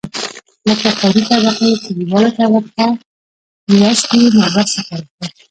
[0.67, 2.85] لکه ښاري طبقې، کليواله طبقه
[3.77, 5.27] لوستې، نالوستې طبقې.